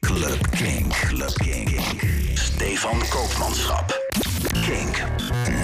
Club 0.00 0.50
Kink. 0.50 0.92
Club 0.92 1.32
Kink. 1.34 1.80
Stefan 2.34 2.98
Koopmanschap. 3.08 3.98
Kink. 4.52 5.04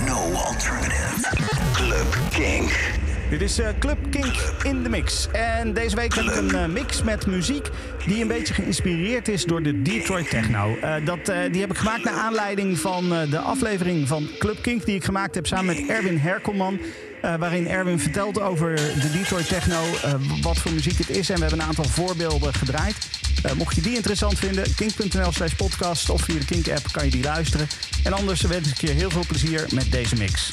No 0.07 0.33
alternative. 0.35 1.29
Club 1.73 2.17
Kink. 2.31 2.95
Dit 3.31 3.41
is 3.41 3.59
uh, 3.59 3.69
Club 3.79 3.99
Kink 4.11 4.35
in 4.63 4.83
de 4.83 4.89
mix. 4.89 5.29
En 5.33 5.73
deze 5.73 5.97
week 5.97 6.15
heb 6.15 6.25
ik 6.25 6.37
een 6.37 6.55
uh, 6.55 6.67
mix 6.67 7.03
met 7.03 7.27
muziek 7.27 7.69
die 8.07 8.23
een 8.23 8.29
beetje 8.29 8.55
geïnspireerd 8.55 9.29
is 9.29 9.45
door 9.45 9.63
de 9.63 9.83
Detroit 9.83 10.31
Techno. 10.31 10.77
Uh, 10.83 10.95
dat, 11.05 11.25
die 11.53 11.61
heb 11.61 11.71
ik 11.71 11.77
gemaakt 11.77 12.05
naar 12.05 12.15
aanleiding 12.15 12.79
van 12.79 13.09
de 13.09 13.39
aflevering 13.39 14.09
van 14.09 14.29
Club 14.39 14.63
Kink 14.63 14.85
die 14.85 14.95
ik 14.95 15.05
gemaakt 15.05 15.35
heb 15.35 15.47
samen 15.47 15.67
met 15.67 15.89
Erwin 15.89 16.19
Herkelman. 16.19 16.81
Waarin 17.39 17.69
Erwin 17.69 17.99
vertelt 17.99 18.41
over 18.41 18.75
de 18.77 19.11
Detroit 19.13 19.49
Techno, 19.49 19.83
wat 20.43 20.59
voor 20.59 20.73
muziek 20.73 20.99
het 20.99 21.11
is. 21.11 21.29
En 21.29 21.35
we 21.35 21.41
hebben 21.41 21.61
een 21.61 21.67
aantal 21.67 21.85
voorbeelden 21.85 22.55
gedraaid. 22.55 22.97
mocht 23.57 23.75
je 23.75 23.81
die 23.83 23.95
interessant 23.95 24.39
vinden, 24.39 24.75
kink.nl 24.75 25.33
slash 25.33 25.53
podcast 25.53 26.11
of 26.11 26.23
via 26.23 26.39
de 26.39 26.45
Kink 26.45 26.69
app 26.69 26.93
kan 26.93 27.05
je 27.05 27.11
die 27.11 27.25
luisteren. 27.25 27.69
En 28.05 28.13
anders 28.13 28.41
wens 28.41 28.69
ik 28.69 28.81
je 28.81 28.91
heel 28.91 29.11
veel 29.11 29.27
plezier 29.27 29.67
met 29.73 29.93
deze 29.93 30.17
mix. 30.17 30.51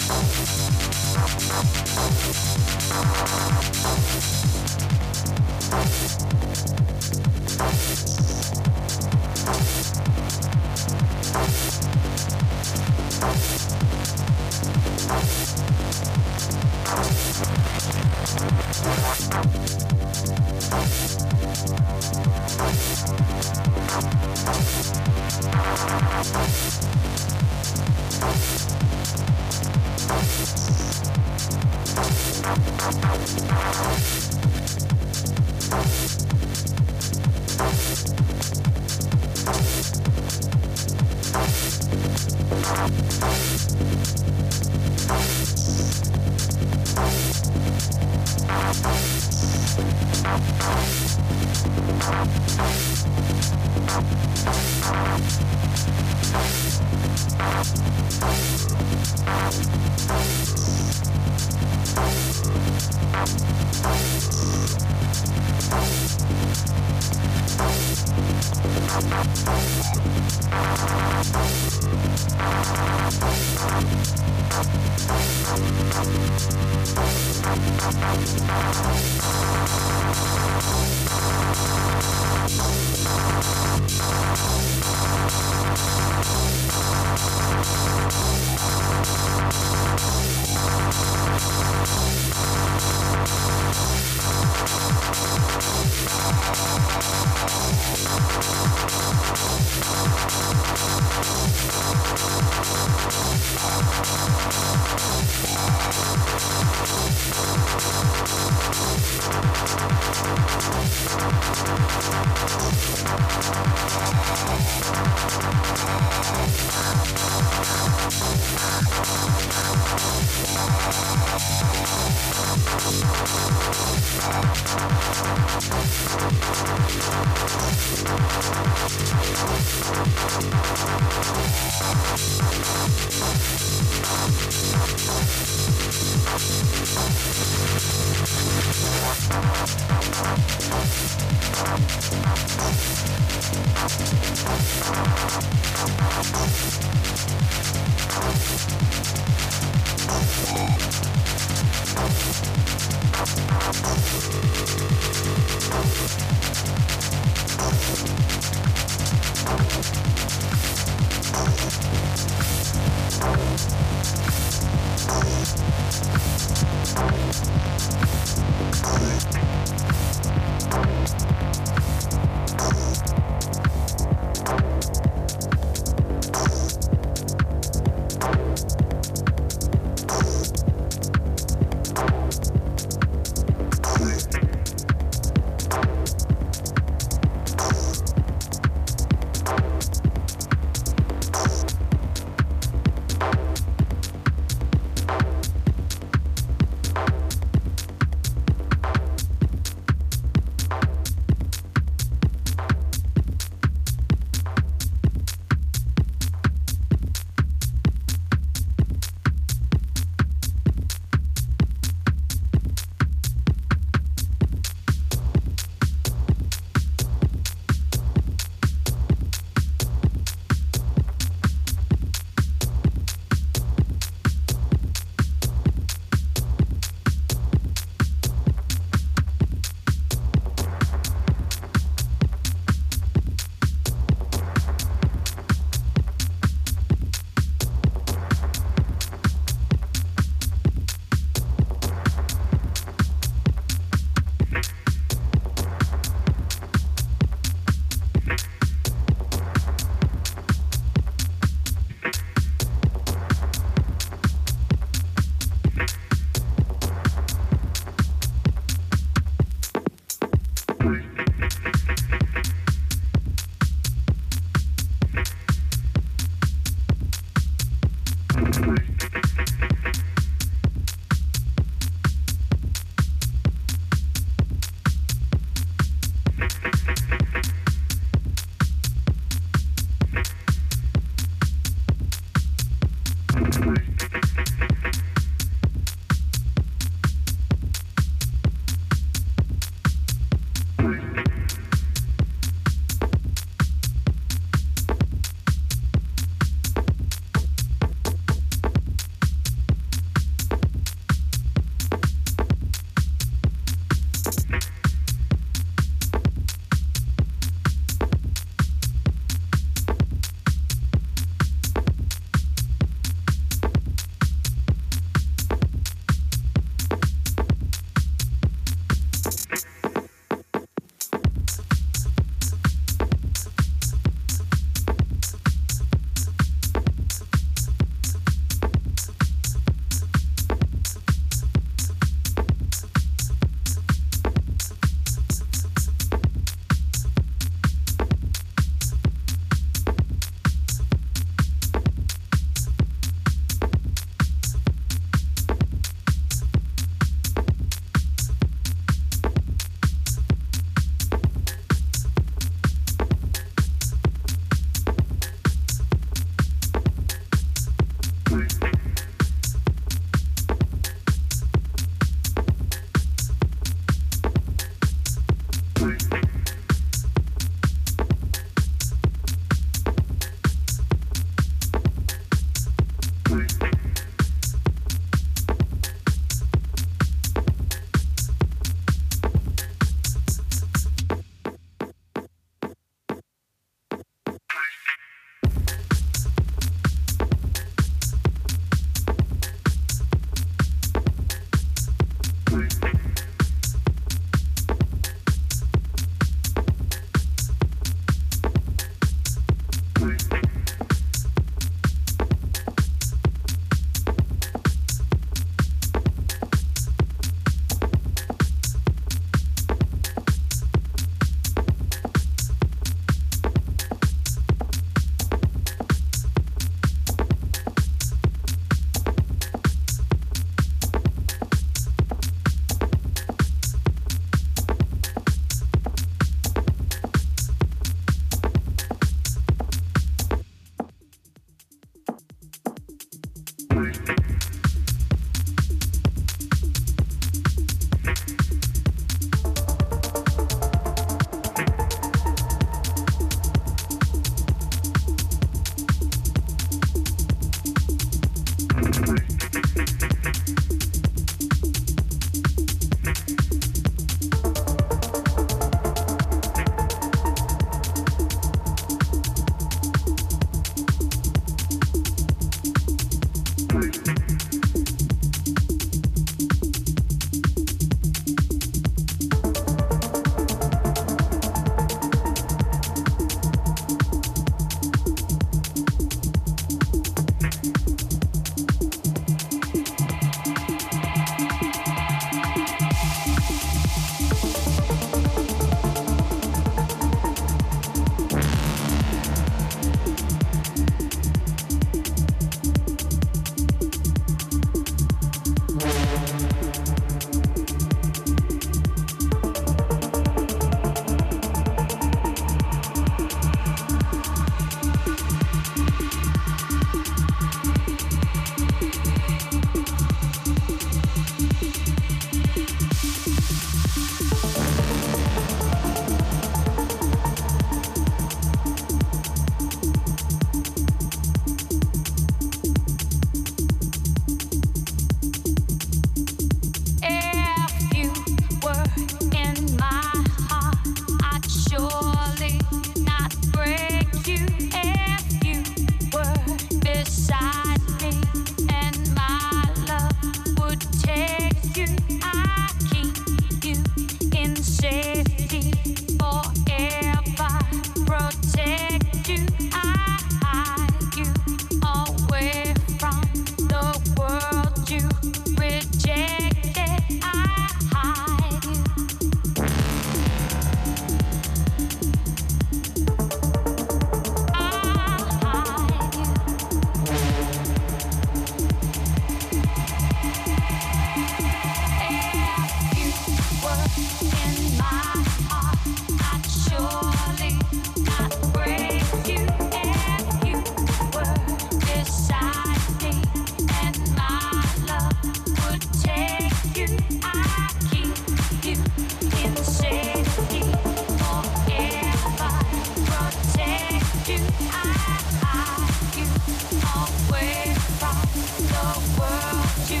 you 599.90 600.00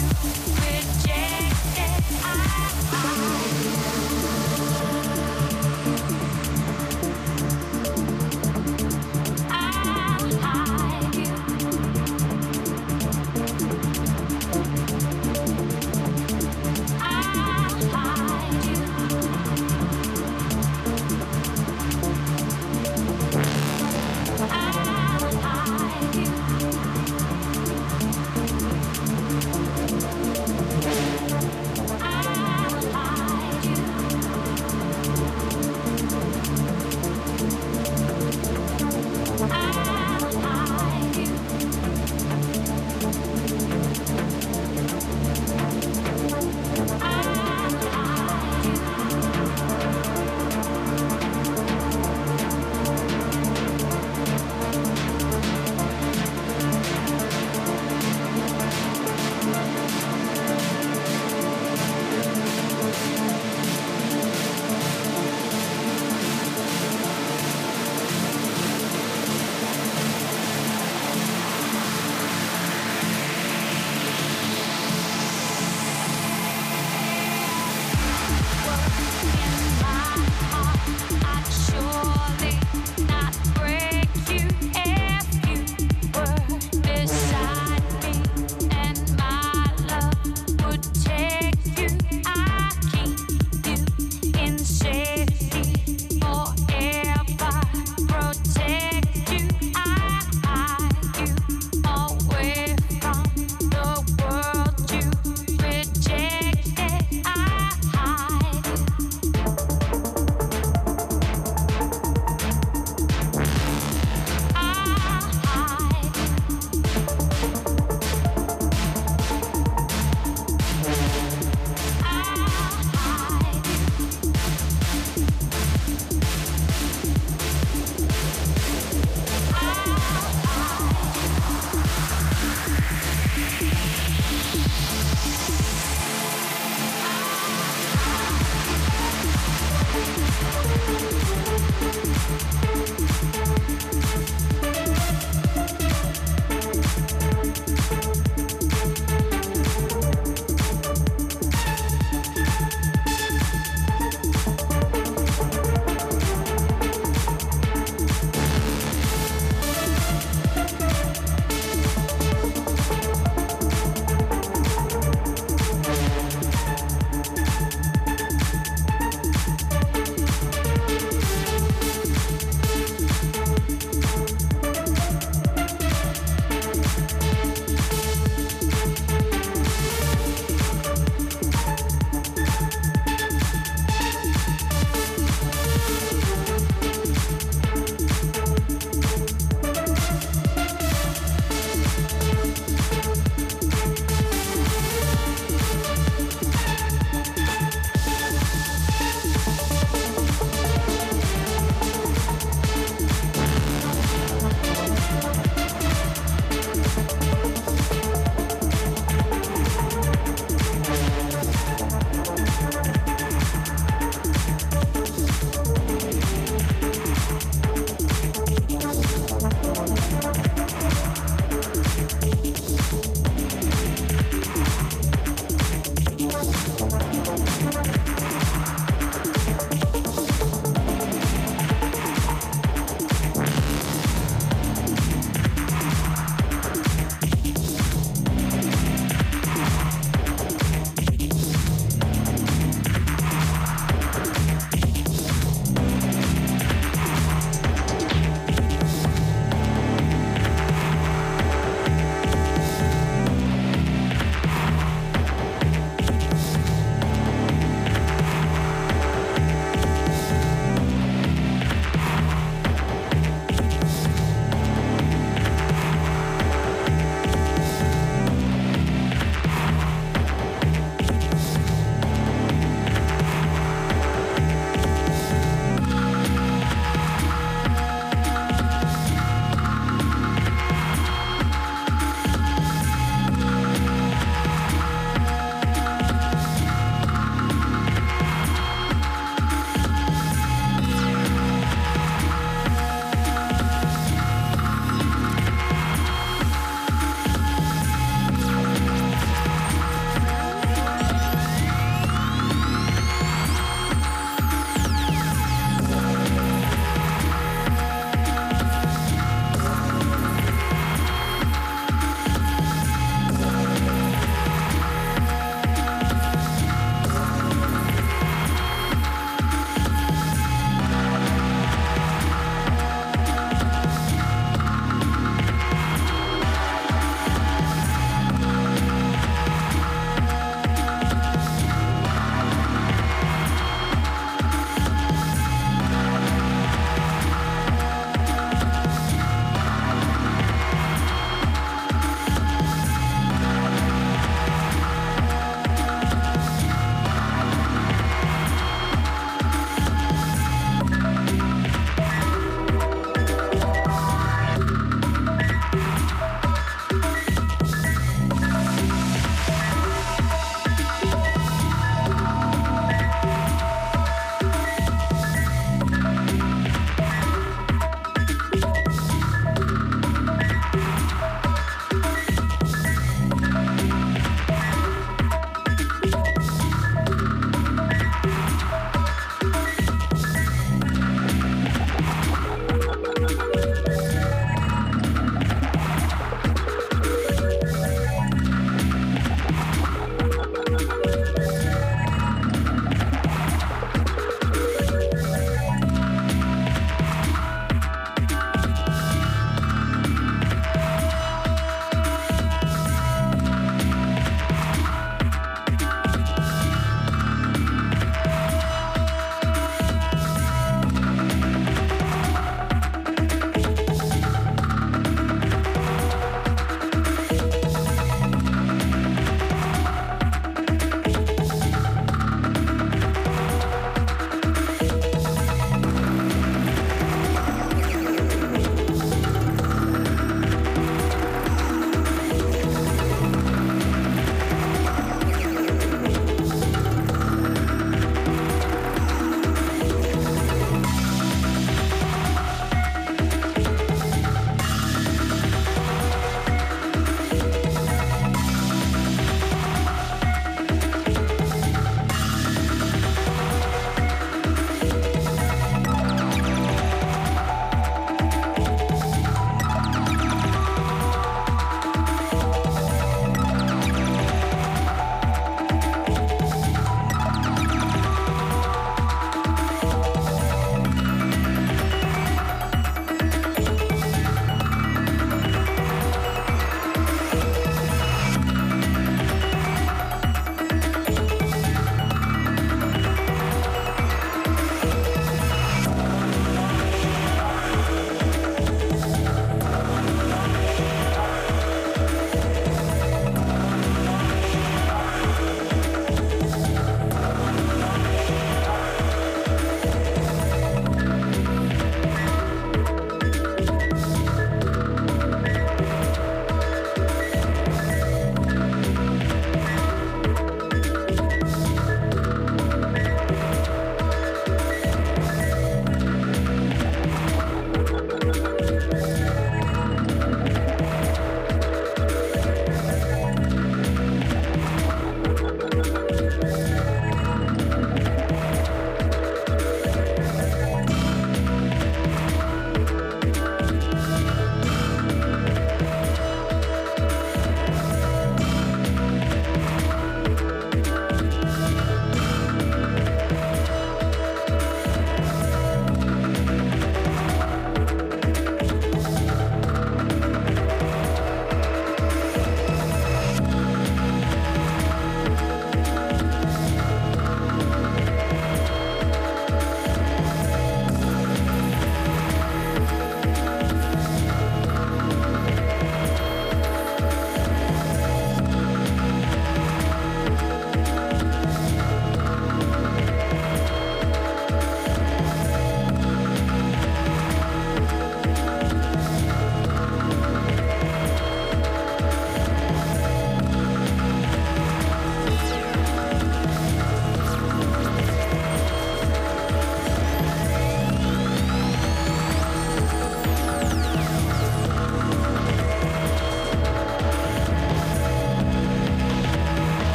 rejected. 0.60 2.04
I, 2.22 2.92
I 2.92 2.97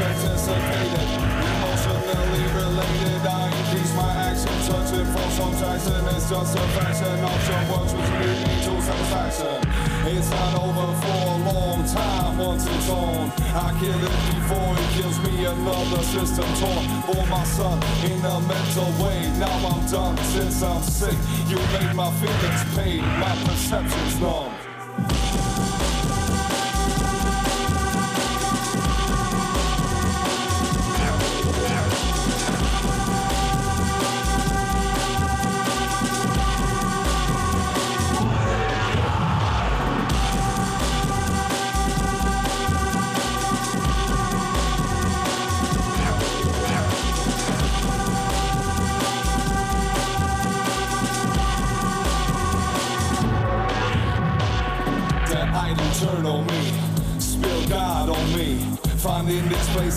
anticipated, 0.00 1.08
emotionally 1.58 2.44
related. 2.54 3.26
I 3.26 3.50
increase 3.58 3.94
my 3.94 4.12
action, 4.30 4.54
searching 4.62 5.06
for 5.12 5.28
some 5.30 5.54
traction. 5.58 6.06
It's 6.14 6.30
just 6.30 6.56
a 6.56 6.64
fraction 6.74 7.18
of 7.24 7.38
some 7.42 7.66
words 7.70 7.92
which 7.94 8.10
lead 8.20 8.38
me 8.46 8.54
to 8.64 8.72
satisfaction. 8.82 9.60
It's 10.06 10.30
not 10.30 10.54
over 10.62 10.88
for 11.02 11.20
a 11.26 11.52
long 11.52 11.84
time 11.84 12.38
once 12.38 12.66
it's 12.66 12.88
on. 12.88 13.32
I 13.54 13.76
kill 13.80 14.00
it 14.08 14.16
before 14.30 14.72
it 14.78 14.90
gives 14.96 15.18
me. 15.24 15.44
Another 15.44 16.02
system 16.02 16.48
torn 16.60 16.86
for 17.08 17.26
my 17.26 17.44
son 17.44 17.78
in 18.04 18.24
a 18.24 18.40
mental 18.40 18.90
way. 19.02 19.20
Now 19.38 19.68
I'm 19.68 19.86
done 19.90 20.16
since 20.32 20.62
I'm 20.62 20.82
sick. 20.82 21.18
You 21.48 21.58
made 21.74 21.94
my 21.94 22.10
feelings 22.20 22.64
pain, 22.76 23.02
my 23.20 23.34
perception's 23.44 24.20
numb. 24.20 24.69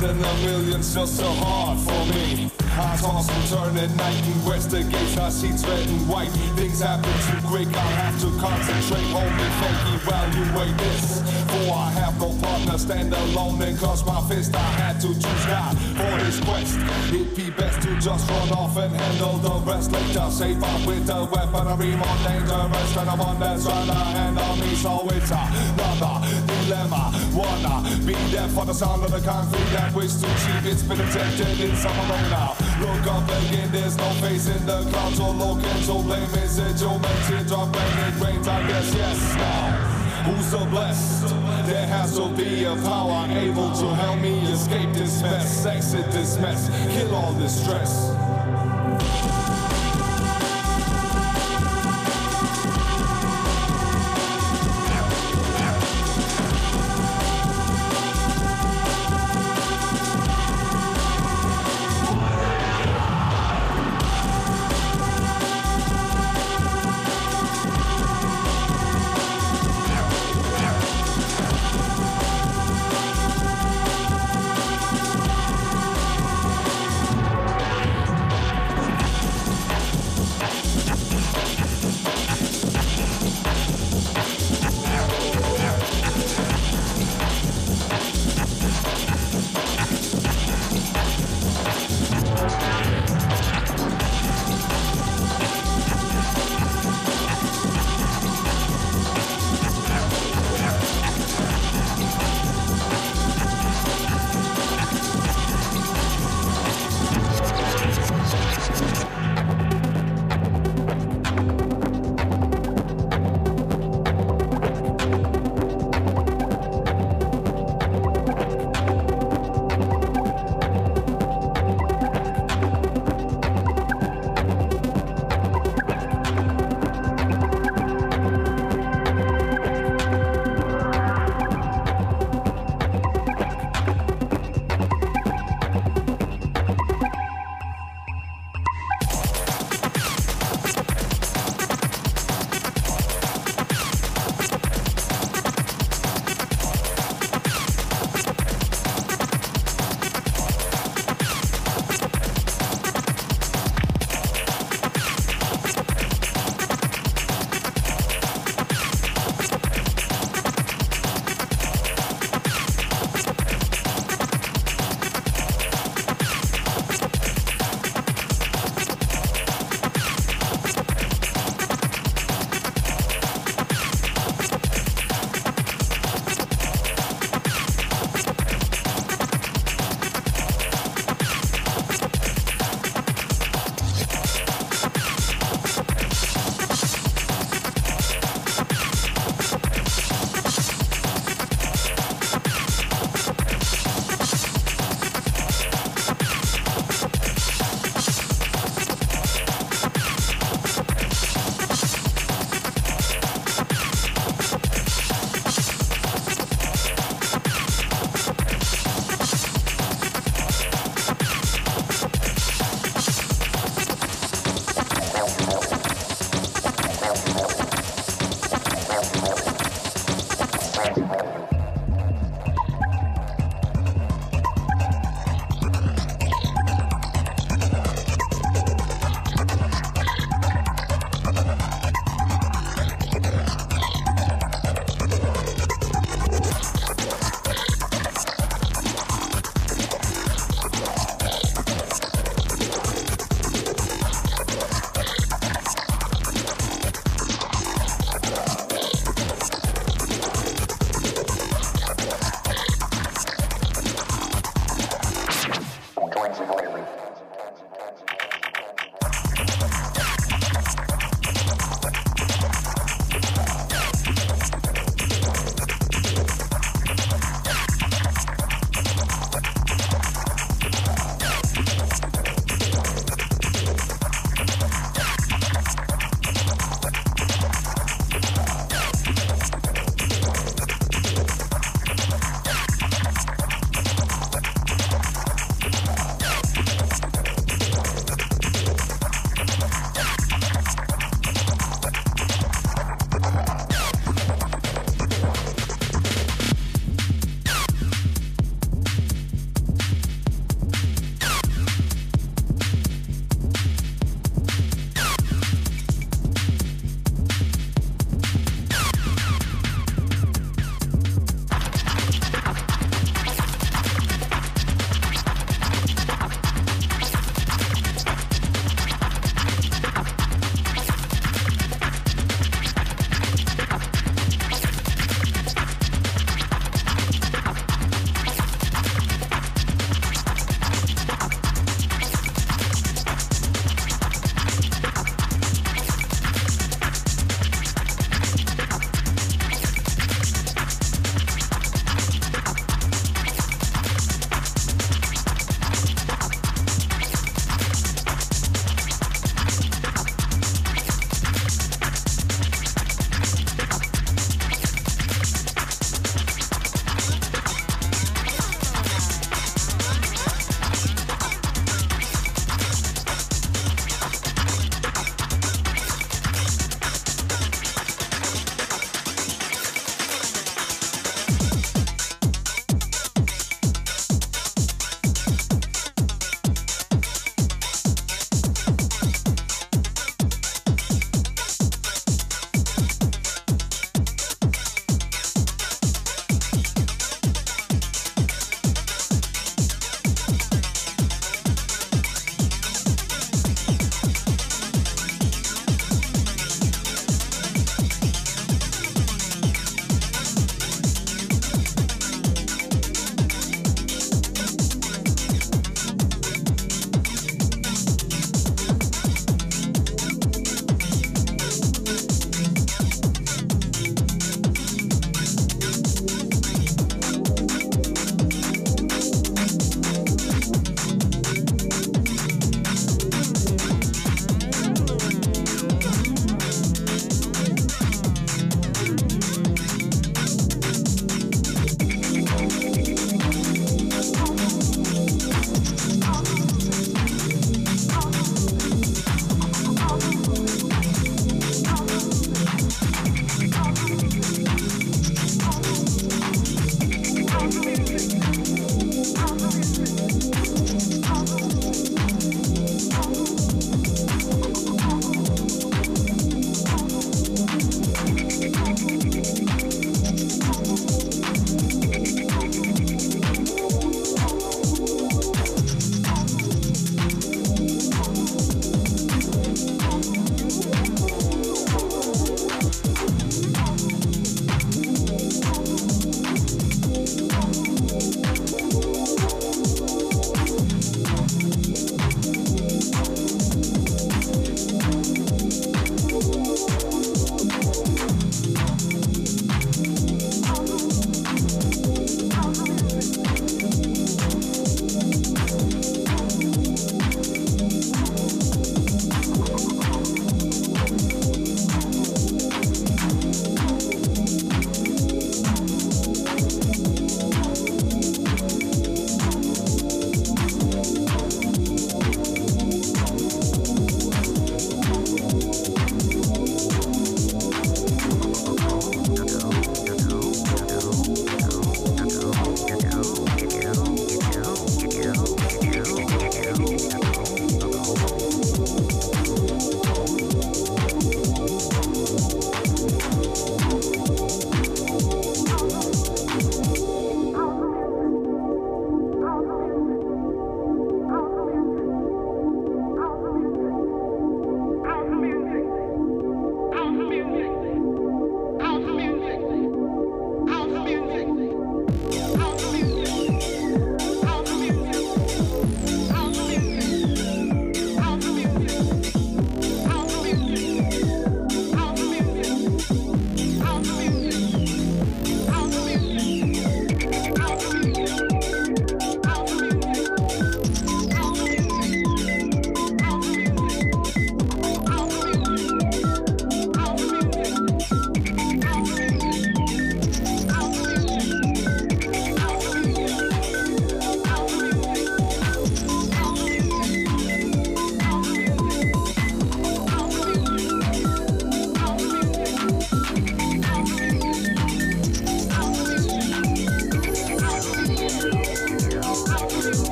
Place 0.00 0.10
in 0.10 0.24
a 0.24 0.34
million's 0.44 0.94
just 0.94 1.16
so 1.16 1.26
hard 1.26 1.78
for 1.78 2.14
me. 2.14 2.50
I 2.72 2.96
toss 2.96 3.28
and 3.28 3.48
turn 3.48 3.76
at 3.76 3.94
night, 3.96 4.26
investigates, 4.26 5.16
I 5.18 5.28
see 5.28 5.52
red 5.68 5.88
and 5.88 6.08
white. 6.08 6.30
Things 6.56 6.80
happen 6.80 7.12
too 7.28 7.46
quick, 7.46 7.68
I'll 7.68 7.96
have 8.00 8.20
to 8.20 8.30
concentrate. 8.38 9.08
Hold 9.12 9.32
me 9.36 9.50
you 10.36 10.44
wait 10.58 10.76
this. 10.78 11.20
For 11.50 11.72
I 11.72 11.90
have 12.00 12.18
no 12.20 12.32
partner, 12.40 12.78
stand 12.78 13.12
alone 13.12 13.60
and 13.62 13.78
cause 13.78 14.04
my 14.06 14.20
fist. 14.28 14.54
I 14.54 14.70
had 14.80 15.00
to 15.00 15.08
choose 15.08 15.44
God 15.46 15.76
for 15.98 16.24
this 16.24 16.40
quest. 16.40 16.78
It'd 17.12 17.34
be 17.34 17.50
best 17.50 17.82
to 17.82 17.94
just 18.00 18.30
run 18.30 18.50
off 18.52 18.76
and 18.76 18.94
handle 18.94 19.38
the 19.38 19.70
rest 19.70 19.92
later. 19.92 20.30
Save 20.30 20.62
up 20.62 20.86
with 20.86 21.06
the 21.06 21.28
weaponry 21.32 21.96
more 21.96 22.18
dangerous 22.24 22.94
than 22.94 23.06
the 23.06 23.16
one 23.16 23.40
that's 23.40 23.64
trying 23.64 23.86
to 23.86 23.94
handle 23.94 24.56
me. 24.56 24.74
So 24.76 25.08
it's 25.10 25.30
another 25.30 26.49
dilemma. 26.70 27.10
Wanna 27.34 27.82
be 28.06 28.14
there 28.30 28.48
for 28.48 28.64
the 28.64 28.72
sound 28.72 29.02
of 29.04 29.10
the 29.10 29.20
concrete 29.20 29.70
that 29.74 29.92
wish 29.94 30.14
to 30.14 30.26
cheap. 30.42 30.72
It's 30.72 30.82
been 30.82 31.00
attempted 31.00 31.60
in 31.60 31.74
some 31.76 31.98
arena. 32.06 32.54
Look 32.80 33.06
up 33.10 33.24
again, 33.24 33.70
there's 33.72 33.96
no 33.96 34.10
face 34.22 34.46
in 34.48 34.64
the 34.66 34.82
clouds 34.90 35.18
or 35.18 35.34
looking 35.34 35.82
so 35.82 36.02
blame. 36.02 36.22
Is 36.44 36.58
it 36.58 36.80
your 36.80 37.00
teardrop 37.26 37.74
when 37.74 37.98
it 38.06 38.14
rains? 38.22 38.46
I 38.46 38.66
guess 38.68 38.94
yes. 38.94 39.34
Now. 39.36 39.96
Who's 40.26 40.50
the 40.50 40.64
blessed? 40.66 41.34
There 41.66 41.86
has 41.86 42.16
to 42.16 42.28
be 42.28 42.64
a 42.64 42.76
power 42.76 43.26
able 43.30 43.72
to 43.72 43.86
help 43.94 44.20
me 44.20 44.40
escape 44.52 44.92
this 44.92 45.22
mess, 45.22 45.66
exit 45.66 46.10
this 46.12 46.38
mess, 46.38 46.68
kill 46.92 47.14
all 47.14 47.32
this 47.32 47.62
stress. 47.62 48.29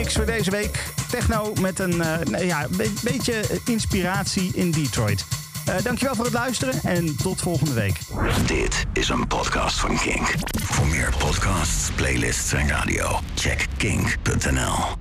Mix 0.00 0.14
voor 0.14 0.26
deze 0.26 0.50
week. 0.50 0.84
Techno 1.10 1.52
met 1.60 1.78
een 1.78 1.94
uh, 1.94 2.46
ja, 2.46 2.66
beetje 3.02 3.42
inspiratie 3.64 4.50
in 4.54 4.70
Detroit. 4.70 5.24
Uh, 5.68 5.74
dankjewel 5.82 6.14
voor 6.14 6.24
het 6.24 6.34
luisteren 6.34 6.74
en 6.82 7.16
tot 7.16 7.40
volgende 7.40 7.72
week. 7.72 7.98
Dit 8.46 8.84
is 8.92 9.08
een 9.08 9.26
podcast 9.26 9.80
van 9.80 9.98
Kink. 9.98 10.34
Voor 10.62 10.86
meer 10.86 11.14
podcasts, 11.18 11.90
playlists 11.90 12.52
en 12.52 12.68
radio, 12.68 13.20
check 13.34 13.66
kink.nl. 13.76 14.99